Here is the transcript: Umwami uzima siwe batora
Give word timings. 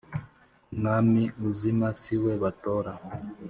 Umwami 0.73 1.23
uzima 1.49 1.87
siwe 2.01 2.31
batora 2.43 2.91